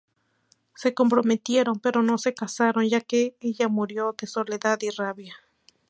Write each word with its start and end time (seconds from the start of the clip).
Se 0.81 0.95
comprometieron 0.95 1.77
pero 1.79 2.01
no 2.01 2.17
se 2.17 2.33
casaron 2.33 2.89
ya 2.89 3.01
que 3.01 3.35
ella 3.39 3.67
murió 3.67 4.15
de 4.19 4.25
soledad 4.25 4.79
y 4.81 4.89
rabia. 4.89 5.35